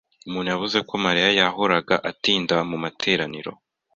[0.27, 3.51] Umuntu yavuze ko Mariya yahoraga atinda mu materaniro.